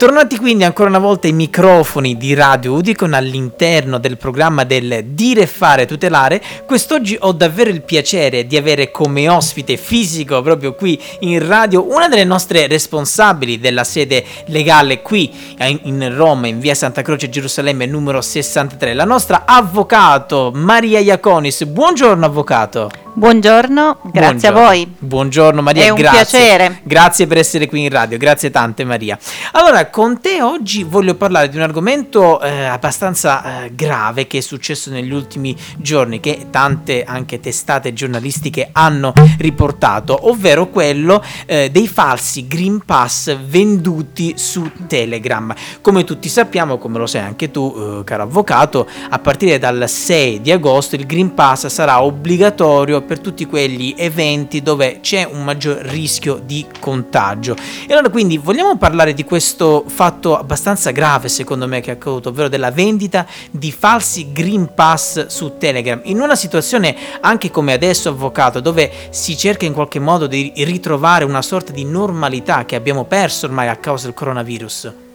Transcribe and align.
Tornati 0.00 0.38
quindi 0.38 0.64
ancora 0.64 0.88
una 0.88 0.98
volta 0.98 1.28
i 1.28 1.32
microfoni 1.32 2.16
di 2.16 2.32
Radio 2.32 2.72
Udicon 2.72 3.12
all'interno 3.12 3.98
del 3.98 4.16
programma 4.16 4.64
del 4.64 5.04
Dire, 5.08 5.46
Fare, 5.46 5.84
Tutelare, 5.84 6.42
quest'oggi 6.64 7.18
ho 7.20 7.32
davvero 7.32 7.68
il 7.68 7.82
piacere 7.82 8.46
di 8.46 8.56
avere 8.56 8.90
come 8.90 9.28
ospite 9.28 9.76
fisico 9.76 10.40
proprio 10.40 10.74
qui 10.74 10.98
in 11.18 11.46
radio 11.46 11.86
una 11.86 12.08
delle 12.08 12.24
nostre 12.24 12.66
responsabili 12.66 13.58
della 13.58 13.84
sede 13.84 14.24
legale 14.46 15.02
qui 15.02 15.30
in 15.58 16.16
Roma, 16.16 16.46
in 16.46 16.60
via 16.60 16.74
Santa 16.74 17.02
Croce 17.02 17.28
Gerusalemme 17.28 17.84
numero 17.84 18.22
63, 18.22 18.94
la 18.94 19.04
nostra 19.04 19.42
avvocato 19.44 20.50
Maria 20.54 20.98
Iaconis. 21.00 21.62
Buongiorno 21.64 22.24
avvocato. 22.24 22.99
Buongiorno, 23.12 23.98
grazie 24.04 24.50
Buongiorno. 24.50 24.58
a 24.58 24.62
voi. 24.62 24.94
Buongiorno 24.98 25.62
Maria, 25.62 25.84
È 25.84 25.88
un 25.90 25.96
grazie. 25.96 26.38
piacere. 26.38 26.80
Grazie 26.84 27.26
per 27.26 27.38
essere 27.38 27.66
qui 27.66 27.82
in 27.82 27.90
radio, 27.90 28.16
grazie 28.18 28.50
tante 28.50 28.84
Maria. 28.84 29.18
Allora, 29.52 29.90
con 29.90 30.20
te 30.20 30.40
oggi 30.40 30.84
voglio 30.84 31.14
parlare 31.16 31.48
di 31.48 31.56
un 31.56 31.62
argomento 31.62 32.40
eh, 32.40 32.64
abbastanza 32.64 33.64
eh, 33.64 33.74
grave 33.74 34.26
che 34.26 34.38
è 34.38 34.40
successo 34.40 34.90
negli 34.90 35.12
ultimi 35.12 35.56
giorni, 35.76 36.20
che 36.20 36.46
tante 36.50 37.02
anche 37.02 37.40
testate 37.40 37.92
giornalistiche 37.92 38.68
hanno 38.72 39.12
riportato, 39.38 40.28
ovvero 40.28 40.68
quello 40.68 41.22
eh, 41.46 41.68
dei 41.70 41.88
falsi 41.88 42.46
Green 42.46 42.82
Pass 42.84 43.36
venduti 43.36 44.34
su 44.36 44.70
Telegram. 44.86 45.52
Come 45.80 46.04
tutti 46.04 46.28
sappiamo, 46.28 46.78
come 46.78 46.98
lo 46.98 47.06
sai 47.06 47.22
anche 47.22 47.50
tu, 47.50 47.74
eh, 48.00 48.04
caro 48.04 48.22
avvocato, 48.22 48.86
a 49.10 49.18
partire 49.18 49.58
dal 49.58 49.88
6 49.88 50.40
di 50.40 50.52
agosto 50.52 50.94
il 50.94 51.06
Green 51.06 51.34
Pass 51.34 51.66
sarà 51.66 52.02
obbligatorio 52.02 52.99
per 53.02 53.20
tutti 53.20 53.46
quegli 53.46 53.94
eventi 53.96 54.62
dove 54.62 55.00
c'è 55.00 55.24
un 55.24 55.44
maggior 55.44 55.78
rischio 55.78 56.40
di 56.44 56.66
contagio. 56.78 57.56
E 57.86 57.92
allora 57.92 58.08
quindi 58.08 58.38
vogliamo 58.38 58.76
parlare 58.76 59.14
di 59.14 59.24
questo 59.24 59.84
fatto 59.86 60.36
abbastanza 60.36 60.90
grave 60.90 61.28
secondo 61.28 61.66
me 61.66 61.80
che 61.80 61.90
è 61.90 61.94
accaduto, 61.94 62.30
ovvero 62.30 62.48
della 62.48 62.70
vendita 62.70 63.26
di 63.50 63.72
falsi 63.72 64.32
Green 64.32 64.72
Pass 64.74 65.26
su 65.26 65.56
Telegram, 65.58 66.00
in 66.04 66.20
una 66.20 66.36
situazione 66.36 66.96
anche 67.20 67.50
come 67.50 67.72
adesso 67.72 68.08
avvocato 68.08 68.60
dove 68.60 68.90
si 69.10 69.36
cerca 69.36 69.64
in 69.64 69.72
qualche 69.72 69.98
modo 69.98 70.26
di 70.26 70.52
ritrovare 70.56 71.24
una 71.24 71.42
sorta 71.42 71.72
di 71.72 71.84
normalità 71.84 72.64
che 72.64 72.76
abbiamo 72.76 73.04
perso 73.04 73.46
ormai 73.46 73.68
a 73.68 73.76
causa 73.76 74.06
del 74.06 74.14
coronavirus. 74.14 75.08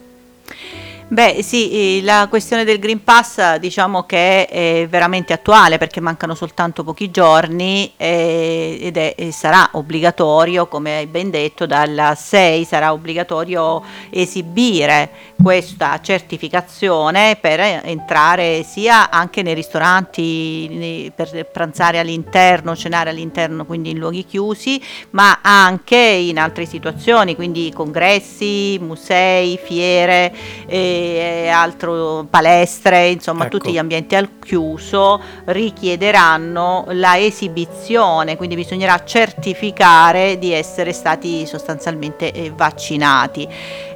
Beh 1.08 1.40
sì, 1.40 2.00
la 2.02 2.26
questione 2.28 2.64
del 2.64 2.80
Green 2.80 3.04
Pass 3.04 3.58
diciamo 3.58 4.02
che 4.06 4.44
è 4.46 4.88
veramente 4.90 5.32
attuale 5.32 5.78
perché 5.78 6.00
mancano 6.00 6.34
soltanto 6.34 6.82
pochi 6.82 7.12
giorni 7.12 7.92
eh, 7.96 8.76
ed 8.80 8.96
è, 8.96 9.14
sarà 9.30 9.68
obbligatorio, 9.74 10.66
come 10.66 10.96
hai 10.96 11.06
ben 11.06 11.30
detto, 11.30 11.64
dal 11.64 12.14
6 12.16 12.64
sarà 12.64 12.92
obbligatorio 12.92 13.84
esibire 14.10 15.34
questa 15.40 16.00
certificazione 16.02 17.38
per 17.40 17.60
entrare 17.60 18.64
sia 18.64 19.08
anche 19.08 19.42
nei 19.42 19.54
ristoranti 19.54 21.12
per 21.14 21.48
pranzare 21.52 22.00
all'interno, 22.00 22.74
cenare 22.74 23.10
all'interno, 23.10 23.64
quindi 23.64 23.90
in 23.90 23.98
luoghi 23.98 24.24
chiusi, 24.24 24.82
ma 25.10 25.38
anche 25.40 25.96
in 25.96 26.36
altre 26.40 26.66
situazioni, 26.66 27.36
quindi 27.36 27.72
congressi, 27.72 28.76
musei, 28.80 29.56
fiere. 29.62 30.34
Eh, 30.66 30.94
e 30.96 31.48
altro 31.48 32.26
palestre, 32.28 33.08
insomma 33.08 33.46
ecco. 33.46 33.58
tutti 33.58 33.72
gli 33.72 33.78
ambienti 33.78 34.14
al 34.14 34.38
chiuso 34.38 35.20
richiederanno 35.46 36.86
la 36.90 37.18
esibizione, 37.18 38.36
quindi 38.36 38.54
bisognerà 38.54 39.04
certificare 39.04 40.38
di 40.38 40.52
essere 40.52 40.92
stati 40.92 41.46
sostanzialmente 41.46 42.32
eh, 42.32 42.52
vaccinati. 42.54 43.48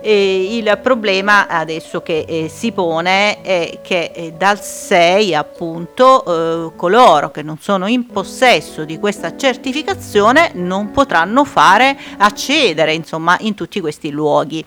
E 0.03 0.57
il 0.57 0.79
problema 0.83 1.47
adesso 1.47 2.01
che 2.03 2.25
eh, 2.27 2.49
si 2.49 2.73
pone 2.73 3.43
è 3.43 3.81
che 3.83 4.13
eh, 4.15 4.33
dal 4.33 4.63
6 4.63 5.35
appunto 5.35 6.25
eh, 6.25 6.77
coloro 6.77 7.31
che 7.31 7.43
non 7.43 7.59
sono 7.59 7.87
in 7.87 8.07
possesso 8.07 8.85
di 8.85 8.99
questa 8.99 9.37
certificazione 9.37 10.53
non 10.55 10.91
potranno 10.91 11.45
fare 11.45 11.97
accedere 12.19 12.95
insomma 12.95 13.37
in 13.41 13.55
tutti 13.55 13.81
questi 13.81 14.11
luoghi. 14.11 14.65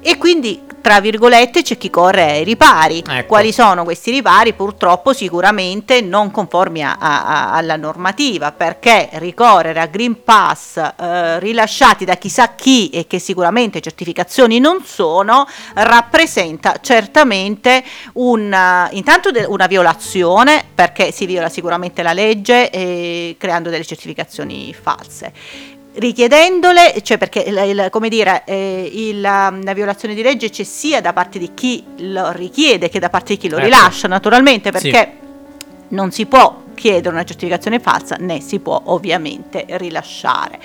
E 0.00 0.16
quindi 0.16 0.62
tra 0.88 1.00
virgolette 1.00 1.60
c'è 1.60 1.76
chi 1.76 1.90
corre 1.90 2.30
ai 2.30 2.44
ripari. 2.44 3.04
Ecco. 3.06 3.26
Quali 3.26 3.52
sono 3.52 3.84
questi 3.84 4.10
ripari? 4.10 4.54
Purtroppo 4.54 5.12
sicuramente 5.12 6.00
non 6.00 6.30
conformi 6.30 6.82
a, 6.82 6.96
a, 6.98 7.52
alla 7.52 7.76
normativa, 7.76 8.52
perché 8.52 9.10
ricorrere 9.12 9.80
a 9.80 9.86
Green 9.86 10.24
Pass 10.24 10.78
eh, 10.78 11.38
rilasciati 11.40 12.06
da 12.06 12.14
chissà 12.14 12.54
chi 12.54 12.88
e 12.88 13.06
che 13.06 13.18
sicuramente 13.18 13.82
certificazioni 13.82 14.60
non 14.60 14.82
sono, 14.82 15.46
rappresenta 15.74 16.78
certamente 16.80 17.84
una, 18.14 18.88
intanto 18.92 19.30
de, 19.30 19.44
una 19.44 19.66
violazione, 19.66 20.64
perché 20.74 21.12
si 21.12 21.26
viola 21.26 21.50
sicuramente 21.50 22.02
la 22.02 22.14
legge 22.14 22.70
eh, 22.70 23.36
creando 23.38 23.68
delle 23.68 23.84
certificazioni 23.84 24.72
false 24.72 25.76
richiedendole, 25.94 27.00
cioè 27.02 27.18
perché 27.18 27.40
il, 27.40 27.88
come 27.90 28.08
dire, 28.08 28.42
eh, 28.46 28.90
il, 28.92 29.20
la, 29.20 29.50
violazione 29.74 30.14
di 30.14 30.22
legge 30.22 30.50
c'è 30.50 30.62
sia 30.62 31.00
da 31.00 31.12
parte 31.12 31.38
di 31.38 31.50
chi 31.54 31.84
lo 31.98 32.30
richiede 32.30 32.88
che 32.88 32.98
da 32.98 33.10
parte 33.10 33.34
di 33.34 33.38
chi 33.40 33.48
lo 33.48 33.56
ecco. 33.56 33.64
rilascia, 33.64 34.08
naturalmente 34.08 34.70
perché 34.70 35.12
sì. 35.20 35.94
non 35.94 36.10
si 36.10 36.26
può 36.26 36.62
chiedere 36.74 37.08
una 37.08 37.24
certificazione 37.24 37.80
falsa 37.80 38.16
né 38.18 38.40
si 38.40 38.60
può 38.60 38.80
ovviamente 38.86 39.64
rilasciare. 39.68 40.60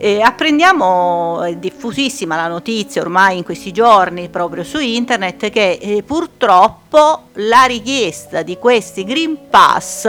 Eh, 0.00 0.20
apprendiamo, 0.20 1.42
è 1.42 1.56
diffusissima 1.56 2.36
la 2.36 2.46
notizia 2.46 3.02
ormai 3.02 3.38
in 3.38 3.42
questi 3.42 3.72
giorni 3.72 4.28
proprio 4.28 4.62
su 4.62 4.78
internet, 4.78 5.50
che 5.50 5.76
eh, 5.82 6.04
purtroppo 6.04 7.24
la 7.32 7.64
richiesta 7.64 8.42
di 8.42 8.58
questi 8.58 9.02
Green 9.02 9.48
Pass, 9.50 10.06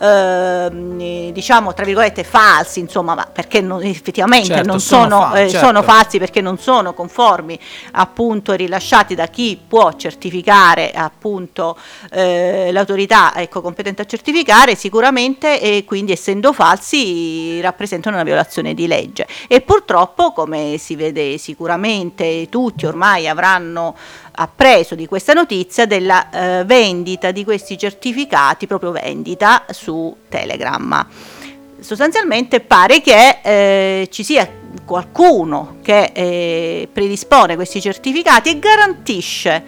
eh, 0.00 1.30
diciamo 1.32 1.74
tra 1.74 1.84
virgolette 1.84 2.22
falsi, 2.22 2.78
insomma, 2.78 3.16
ma 3.16 3.26
perché 3.26 3.60
non, 3.60 3.82
effettivamente 3.82 4.46
certo, 4.46 4.68
non 4.68 4.78
sono, 4.78 5.02
sono, 5.02 5.20
fa- 5.22 5.40
eh, 5.40 5.50
certo. 5.50 5.66
sono, 5.66 5.82
falsi 5.82 6.18
perché 6.18 6.40
non 6.40 6.58
sono 6.58 6.94
conformi 6.94 7.58
appunto 7.92 8.52
rilasciati 8.52 9.16
da 9.16 9.26
chi 9.26 9.60
può 9.66 9.92
certificare 9.94 10.92
appunto 10.92 11.76
eh, 12.12 12.70
l'autorità 12.70 13.34
ecco, 13.34 13.60
competente 13.60 14.02
a 14.02 14.04
certificare, 14.04 14.76
sicuramente 14.76 15.60
e 15.60 15.84
quindi 15.84 16.12
essendo 16.12 16.52
falsi 16.52 17.60
rappresentano 17.60 18.14
una 18.14 18.24
violazione 18.24 18.72
di 18.72 18.86
legge 18.86 19.15
legge 19.16 19.26
e 19.48 19.62
purtroppo 19.62 20.32
come 20.32 20.76
si 20.78 20.94
vede 20.94 21.38
sicuramente 21.38 22.48
tutti 22.50 22.84
ormai 22.84 23.26
avranno 23.26 23.96
appreso 24.32 24.94
di 24.94 25.06
questa 25.06 25.32
notizia 25.32 25.86
della 25.86 26.28
eh, 26.60 26.64
vendita 26.64 27.30
di 27.30 27.42
questi 27.42 27.78
certificati, 27.78 28.66
proprio 28.66 28.90
vendita 28.90 29.64
su 29.70 30.14
Telegram. 30.28 31.06
Sostanzialmente 31.78 32.60
pare 32.60 33.00
che 33.00 33.38
eh, 33.42 34.08
ci 34.10 34.22
sia 34.24 34.48
qualcuno 34.84 35.76
che 35.82 36.10
eh, 36.12 36.88
predispone 36.92 37.54
questi 37.54 37.80
certificati 37.80 38.50
e 38.50 38.58
garantisce 38.58 39.64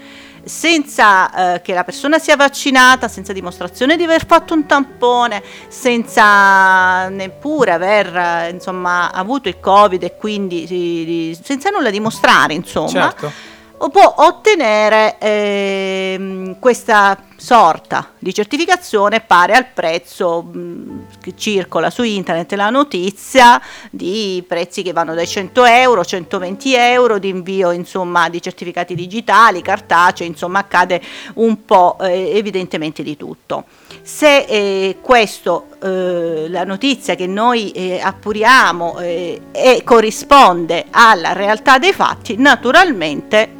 senza 0.48 1.54
eh, 1.54 1.62
che 1.62 1.74
la 1.74 1.84
persona 1.84 2.18
sia 2.18 2.36
vaccinata, 2.36 3.08
senza 3.08 3.32
dimostrazione 3.32 3.96
di 3.96 4.04
aver 4.04 4.26
fatto 4.26 4.54
un 4.54 4.66
tampone, 4.66 5.42
senza 5.68 7.08
neppure 7.08 7.72
aver 7.72 8.16
eh, 8.16 8.50
insomma, 8.50 9.12
avuto 9.12 9.48
il 9.48 9.60
covid 9.60 10.02
e 10.02 10.16
quindi 10.16 11.38
senza 11.40 11.70
nulla 11.70 11.90
dimostrare, 11.90 12.54
insomma. 12.54 13.10
Certo 13.10 13.56
può 13.92 14.12
ottenere 14.16 15.18
eh, 15.18 16.56
questa 16.58 17.16
sorta 17.40 18.14
di 18.18 18.34
certificazione 18.34 19.20
pare 19.20 19.54
al 19.54 19.66
prezzo 19.72 20.42
mh, 20.42 21.06
che 21.20 21.34
circola 21.36 21.88
su 21.88 22.02
internet 22.02 22.52
la 22.54 22.68
notizia 22.68 23.62
di 23.90 24.44
prezzi 24.46 24.82
che 24.82 24.92
vanno 24.92 25.14
dai 25.14 25.26
100 25.26 25.64
euro, 25.64 26.04
120 26.04 26.74
euro 26.74 27.18
di 27.18 27.28
invio 27.28 27.70
insomma 27.70 28.28
di 28.28 28.42
certificati 28.42 28.96
digitali, 28.96 29.62
cartacei, 29.62 30.26
insomma 30.26 30.58
accade 30.58 31.00
un 31.34 31.64
po' 31.64 31.96
eh, 32.00 32.36
evidentemente 32.36 33.04
di 33.04 33.16
tutto. 33.16 33.66
Se 34.02 34.38
eh, 34.38 34.96
questo 35.00 35.68
eh, 35.80 36.48
la 36.48 36.64
notizia 36.64 37.14
che 37.14 37.28
noi 37.28 37.70
eh, 37.70 38.00
appuriamo 38.00 38.98
eh, 38.98 39.42
e 39.52 39.82
corrisponde 39.84 40.86
alla 40.90 41.34
realtà 41.34 41.78
dei 41.78 41.92
fatti, 41.92 42.34
naturalmente 42.36 43.54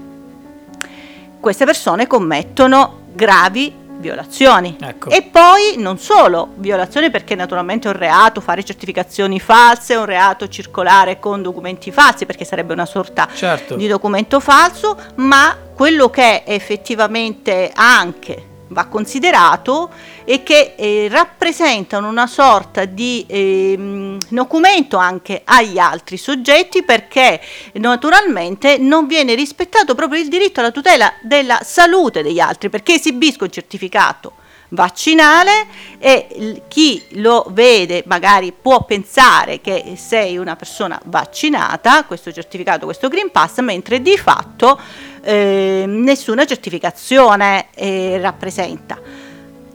queste 1.39 1.65
persone 1.65 2.09
commettono 2.09 2.98
gravi 3.19 3.75
violazioni. 3.99 4.77
Ecco. 4.81 5.11
E 5.11 5.23
poi 5.23 5.75
non 5.77 5.99
solo 5.99 6.53
violazioni 6.55 7.11
perché 7.11 7.35
naturalmente 7.35 7.89
è 7.89 7.91
un 7.91 7.99
reato 7.99 8.41
fare 8.41 8.63
certificazioni 8.65 9.41
false, 9.41 9.95
è 9.95 9.99
un 9.99 10.05
reato 10.05 10.47
circolare 10.47 11.19
con 11.19 11.43
documenti 11.43 11.91
falsi 11.91 12.25
perché 12.25 12.45
sarebbe 12.45 12.73
una 12.73 12.87
sorta 12.87 13.29
certo. 13.35 13.75
di 13.75 13.89
documento 13.89 14.39
falso, 14.39 14.97
ma 15.17 15.57
quello 15.75 16.11
che 16.11 16.45
effettivamente 16.47 17.73
anche 17.75 18.48
va 18.69 18.87
considerato 18.87 19.91
e 20.25 20.43
che 20.43 20.75
eh, 20.77 21.09
rappresentano 21.11 22.09
una 22.09 22.27
sorta 22.27 22.85
di 22.85 23.25
eh, 23.27 24.17
documento 24.29 24.97
anche 24.97 25.43
agli 25.45 25.79
altri 25.79 26.17
soggetti 26.17 26.83
perché 26.83 27.41
naturalmente 27.75 28.79
non 28.79 29.07
viene 29.07 29.35
rispettato 29.35 29.95
proprio 29.95 30.21
il 30.21 30.29
diritto 30.29 30.61
alla 30.61 30.71
tutela 30.71 31.13
della 31.23 31.61
salute 31.63 32.23
degli 32.23 32.41
altri 32.41 32.69
perché 32.69 32.95
esibisco 32.95 33.45
il 33.45 33.51
certificato 33.51 34.33
vaccinale 34.71 35.67
e 35.99 36.63
chi 36.69 37.03
lo 37.13 37.47
vede 37.51 38.03
magari 38.07 38.53
può 38.53 38.85
pensare 38.85 39.61
che 39.61 39.95
sei 39.97 40.37
una 40.37 40.57
persona 40.57 41.01
vaccinata, 41.07 42.05
questo 42.05 42.33
certificato, 42.33 42.85
questo 42.85 43.09
Green 43.09 43.31
Pass, 43.31 43.61
mentre 43.61 44.03
di 44.03 44.17
fatto 44.19 44.79
eh, 45.23 45.85
nessuna 45.87 46.45
certificazione 46.45 47.67
eh, 47.75 48.19
rappresenta. 48.21 48.99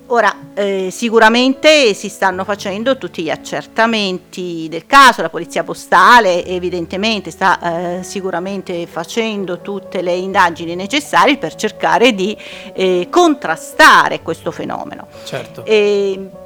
Ora, 0.07 0.35
eh, 0.53 0.89
sicuramente 0.91 1.93
si 1.95 2.07
stanno 2.07 2.43
facendo 2.43 2.97
tutti 2.97 3.23
gli 3.23 3.31
accertamenti 3.31 4.67
del 4.69 4.85
caso, 4.85 5.21
la 5.23 5.29
polizia 5.29 5.63
postale 5.63 6.45
evidentemente 6.45 7.31
sta 7.31 7.97
eh, 7.99 8.03
sicuramente 8.03 8.85
facendo 8.85 9.61
tutte 9.61 10.01
le 10.01 10.13
indagini 10.13 10.75
necessarie 10.75 11.37
per 11.37 11.55
cercare 11.55 12.13
di 12.13 12.37
eh, 12.73 13.07
contrastare 13.09 14.21
questo 14.21 14.51
fenomeno. 14.51 15.07
Certo. 15.23 15.63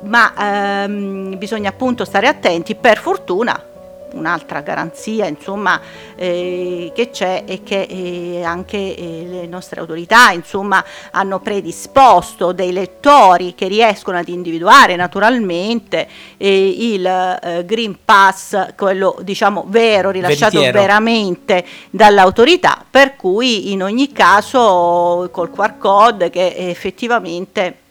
ma 0.03 0.83
ehm, 0.83 1.37
bisogna 1.37 1.69
appunto 1.69 2.05
stare 2.05 2.27
attenti, 2.27 2.75
per 2.75 2.99
fortuna 2.99 3.75
un'altra 4.17 4.61
garanzia 4.61 5.25
insomma, 5.27 5.79
eh, 6.15 6.91
che 6.93 7.09
c'è 7.09 7.43
e 7.45 7.63
che 7.63 7.81
eh, 7.81 8.43
anche 8.43 8.77
eh, 8.77 9.25
le 9.27 9.47
nostre 9.47 9.79
autorità 9.79 10.31
insomma, 10.31 10.83
hanno 11.11 11.39
predisposto 11.39 12.51
dei 12.51 12.71
lettori 12.71 13.55
che 13.55 13.67
riescono 13.67 14.17
ad 14.17 14.27
individuare 14.27 14.95
naturalmente 14.95 16.07
eh, 16.37 16.93
il 16.93 17.05
eh, 17.05 17.65
Green 17.65 17.97
Pass, 18.03 18.73
quello 18.75 19.17
diciamo 19.21 19.65
vero, 19.67 20.11
rilasciato 20.11 20.59
Veritiero. 20.59 20.79
veramente 20.79 21.65
dall'autorità, 21.89 22.83
per 22.89 23.15
cui 23.15 23.71
in 23.71 23.83
ogni 23.83 24.11
caso 24.11 25.29
col 25.31 25.51
QR 25.51 25.77
code 25.77 26.29
che 26.29 26.53
effettivamente 26.55 27.85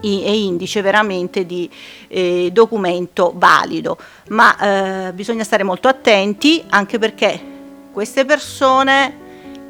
è 0.00 0.30
indice 0.30 0.82
veramente 0.82 1.46
di 1.46 1.70
eh, 2.08 2.50
documento 2.52 3.32
valido, 3.36 3.96
ma 4.28 5.08
eh, 5.08 5.12
bisogna 5.12 5.44
stare 5.44 5.62
molto 5.62 5.88
attenti 5.88 6.62
anche 6.68 6.98
perché 6.98 7.40
queste 7.92 8.24
persone 8.24 9.20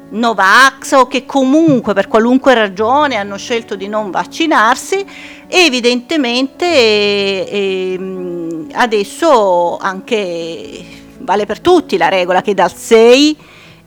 Novax 0.09 0.93
o 0.93 1.07
che 1.07 1.25
comunque 1.25 1.93
per 1.93 2.07
qualunque 2.07 2.53
ragione 2.53 3.15
hanno 3.15 3.37
scelto 3.37 3.75
di 3.75 3.87
non 3.87 4.11
vaccinarsi, 4.11 5.05
evidentemente 5.47 6.65
eh, 6.65 8.67
adesso 8.73 9.77
anche 9.77 10.85
vale 11.19 11.45
per 11.45 11.59
tutti 11.59 11.97
la 11.97 12.09
regola 12.09 12.41
che 12.41 12.53
dal 12.53 12.73
6 12.73 13.37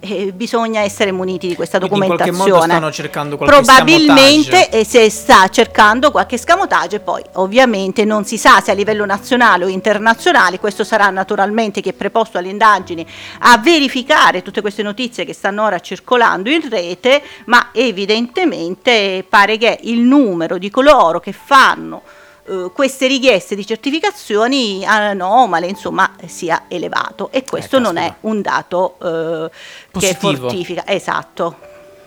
eh, 0.09 0.33
bisogna 0.33 0.81
essere 0.81 1.13
muniti 1.13 1.49
di 1.49 1.55
questa 1.55 1.79
Quindi 1.79 1.99
documentazione. 1.99 2.31
In 2.31 2.37
qualche 2.37 2.55
modo 2.55 2.73
stanno 2.73 2.93
cercando 2.93 3.37
qualche 3.37 3.55
Probabilmente 3.57 4.71
eh, 4.71 4.85
si 4.85 5.11
sta 5.11 5.49
cercando 5.49 6.11
qualche 6.11 6.39
scamotage, 6.39 7.01
poi 7.01 7.23
ovviamente 7.35 8.05
non 8.05 8.25
si 8.25 8.39
sa 8.39 8.61
se 8.61 8.71
a 8.71 8.75
livello 8.75 9.05
nazionale 9.05 9.65
o 9.65 9.69
internazionale, 9.69 10.59
questo 10.59 10.85
sarà 10.85 11.11
naturalmente 11.11 11.81
chi 11.81 11.91
è 11.91 11.93
preposto 11.93 12.39
alle 12.39 12.49
indagini 12.49 13.07
a 13.41 13.59
verificare 13.59 14.43
tutte 14.43 14.61
queste 14.61 14.83
notizie 14.83 15.25
che 15.25 15.33
stanno 15.33 15.65
ora 15.65 15.79
circolando 15.81 16.51
in 16.51 16.69
rete, 16.69 17.23
ma 17.47 17.71
evidentemente 17.73 19.25
pare 19.29 19.57
che 19.59 19.79
il 19.83 20.01
numero 20.01 20.59
di 20.59 20.71
coloro 20.71 21.21
che 21.21 21.33
fanno 21.33 22.03
eh, 22.49 22.71
queste 22.73 23.07
richieste 23.07 23.55
di 23.55 23.67
certificazioni 23.67 24.85
anomale 24.85 25.67
insomma 25.67 26.15
sia 26.27 26.65
elevato. 26.69 27.31
E 27.31 27.45
questo 27.45 27.77
Eh, 27.77 27.81
non 27.81 27.97
è 27.97 28.15
un 28.21 28.41
dato 28.41 28.97
eh, 29.03 29.51
che 29.99 30.15
fortifica. 30.15 30.87
Esatto 30.87 31.66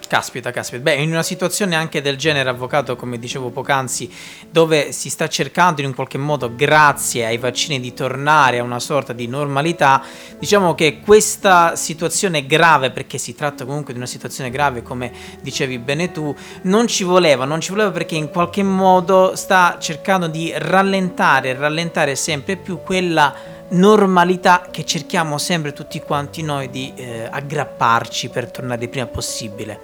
Caspita, 0.10 0.50
caspita. 0.50 0.82
Beh, 0.82 0.96
in 0.96 1.12
una 1.12 1.22
situazione 1.22 1.76
anche 1.76 2.02
del 2.02 2.18
genere, 2.18 2.50
avvocato, 2.50 2.96
come 2.96 3.20
dicevo 3.20 3.52
poc'anzi, 3.52 4.12
dove 4.50 4.92
si 4.92 5.08
sta 5.08 5.30
cercando 5.30 5.82
in 5.82 5.88
un 5.88 5.94
qualche 5.94 6.18
modo, 6.18 6.56
grazie 6.56 7.28
ai 7.28 7.38
vaccini, 7.38 7.80
di 7.80 7.94
tornare 7.94 8.58
a 8.58 8.64
una 8.64 8.80
sorta 8.80 9.14
di 9.14 9.28
normalità, 9.28 10.02
diciamo 10.40 10.74
che 10.74 11.02
questa 11.02 11.76
situazione 11.76 12.48
grave, 12.48 12.90
perché 12.90 13.20
si 13.20 13.36
tratta 13.36 13.66
comunque 13.66 13.94
di 13.94 14.00
una 14.00 14.08
situazione 14.08 14.50
grave, 14.50 14.82
come 14.82 15.12
dicevi 15.42 15.78
bene 15.78 16.12
tu, 16.12 16.36
non 16.64 16.88
ci 16.88 17.04
voleva, 17.04 17.46
non 17.46 17.62
ci 17.62 17.70
voleva 17.70 17.92
perché 17.92 18.16
in 18.16 18.30
qualche 18.32 18.64
modo 18.64 19.36
sta 19.36 19.78
cercando 19.80 20.26
di 20.26 20.52
rallentare, 20.56 21.54
rallentare 21.54 22.16
sempre 22.16 22.56
più 22.56 22.80
quella 22.82 23.58
normalità 23.70 24.68
che 24.72 24.86
cerchiamo 24.86 25.38
sempre 25.38 25.74
tutti 25.74 26.00
quanti 26.00 26.42
noi 26.42 26.70
di 26.70 26.92
eh, 26.96 27.28
aggrapparci 27.30 28.30
per 28.30 28.50
tornare 28.52 28.84
il 28.84 28.90
prima 28.90 29.06
possibile. 29.06 29.82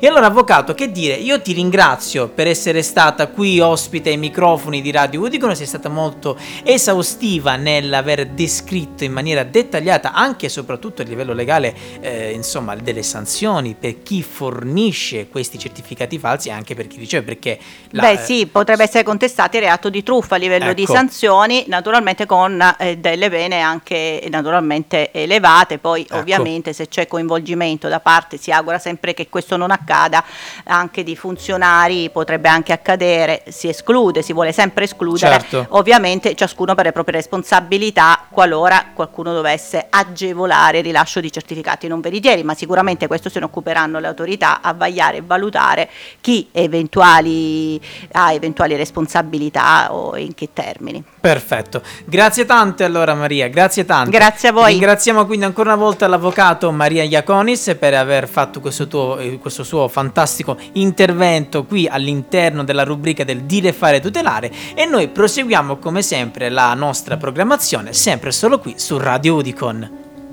E 0.00 0.06
allora, 0.06 0.26
avvocato, 0.26 0.74
che 0.74 0.90
dire? 0.90 1.14
Io 1.14 1.40
ti 1.40 1.52
ringrazio 1.52 2.28
per 2.28 2.46
essere 2.46 2.82
stata 2.82 3.28
qui 3.28 3.60
ospite 3.60 4.10
ai 4.10 4.16
microfoni 4.16 4.80
di 4.82 4.90
Radio 4.90 5.20
Udicon, 5.20 5.54
sei 5.56 5.66
stata 5.66 5.88
molto 5.88 6.36
esaustiva 6.62 7.56
nell'aver 7.56 8.28
descritto 8.28 9.04
in 9.04 9.12
maniera 9.12 9.44
dettagliata, 9.44 10.12
anche 10.12 10.46
e 10.46 10.48
soprattutto 10.48 11.02
a 11.02 11.04
livello 11.04 11.32
legale, 11.32 11.74
eh, 12.00 12.32
insomma, 12.32 12.74
delle 12.76 13.02
sanzioni 13.02 13.74
per 13.78 14.02
chi 14.02 14.22
fornisce 14.22 15.28
questi 15.28 15.58
certificati 15.58 16.18
falsi 16.18 16.48
e 16.48 16.52
anche 16.52 16.74
per 16.74 16.86
chi 16.86 16.98
riceve, 16.98 17.24
perché 17.24 17.58
la- 17.90 18.02
Beh 18.02 18.16
sì, 18.18 18.46
potrebbe 18.46 18.84
essere 18.84 19.04
contestato 19.04 19.56
il 19.56 19.62
reato 19.62 19.88
di 19.88 20.02
truffa 20.02 20.34
a 20.34 20.38
livello 20.38 20.72
di 20.72 20.82
Ecco. 20.82 20.92
sanzioni, 20.92 21.64
naturalmente 21.68 22.26
con 22.26 22.60
eh, 22.78 22.96
delle 22.98 23.21
pene 23.30 23.60
anche 23.60 24.26
naturalmente 24.30 25.10
elevate, 25.12 25.78
poi 25.78 26.02
Ecco. 26.02 26.16
ovviamente 26.16 26.72
se 26.72 26.88
c'è 26.88 27.06
coinvolgimento 27.06 27.88
da 27.88 28.00
parte, 28.00 28.36
si 28.36 28.50
augura 28.50 28.78
sempre 28.78 29.14
che 29.14 29.28
questo 29.28 29.56
non 29.56 29.70
accada, 29.70 30.24
anche 30.64 31.02
di 31.02 31.16
funzionari 31.16 32.10
potrebbe 32.10 32.48
anche 32.48 32.72
accadere, 32.72 33.42
si 33.48 33.68
esclude, 33.68 34.22
si 34.22 34.32
vuole 34.32 34.52
sempre 34.52 34.84
escludere, 34.84 35.40
Certo. 35.40 35.66
ovviamente 35.70 36.34
ciascuno 36.34 36.74
per 36.74 36.86
le 36.86 36.92
proprie 36.92 37.16
responsabilità 37.16 38.26
qualora 38.30 38.90
qualcuno 38.94 39.32
dovesse 39.32 39.86
agevolare 39.88 40.78
il 40.78 40.84
rilascio 40.84 41.20
di 41.20 41.30
certificati 41.30 41.88
non 41.88 42.00
veritieri, 42.00 42.42
ma 42.42 42.54
sicuramente 42.54 43.06
questo 43.06 43.28
se 43.28 43.38
ne 43.38 43.46
occuperanno 43.46 43.98
le 43.98 44.06
autorità 44.06 44.60
a 44.60 44.72
vagliare 44.72 45.18
e 45.18 45.22
valutare 45.24 45.88
chi 46.20 46.48
eventuali, 46.52 47.80
ha 48.12 48.32
eventuali 48.32 48.76
responsabilità 48.76 49.92
o 49.92 50.16
in 50.16 50.34
che 50.34 50.50
termini. 50.52 51.02
Perfetto, 51.20 51.82
grazie 52.04 52.44
tante 52.44 52.84
allora 52.84 53.11
Maria, 53.14 53.48
grazie 53.48 53.84
tante. 53.84 54.10
Grazie 54.10 54.48
a 54.48 54.52
voi. 54.52 54.72
Ringraziamo 54.72 55.26
quindi 55.26 55.44
ancora 55.44 55.72
una 55.72 55.82
volta 55.82 56.06
l'avvocato 56.06 56.70
Maria 56.70 57.02
Iaconis 57.02 57.76
per 57.78 57.94
aver 57.94 58.28
fatto 58.28 58.60
questo, 58.60 58.86
tuo, 58.86 59.18
eh, 59.18 59.38
questo 59.38 59.64
suo 59.64 59.88
fantastico 59.88 60.56
intervento 60.72 61.64
qui 61.64 61.86
all'interno 61.86 62.64
della 62.64 62.84
rubrica 62.84 63.24
del 63.24 63.42
dire, 63.42 63.72
fare, 63.72 64.00
tutelare 64.00 64.50
e 64.74 64.86
noi 64.86 65.08
proseguiamo 65.08 65.78
come 65.78 66.02
sempre 66.02 66.48
la 66.48 66.74
nostra 66.74 67.16
programmazione 67.16 67.92
sempre 67.92 68.32
solo 68.32 68.58
qui 68.58 68.74
su 68.76 68.98
Radio 68.98 69.36
Udicon. 69.36 70.01